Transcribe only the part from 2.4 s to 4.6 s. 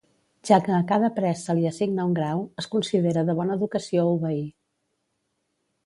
es considera de bona educació obeir.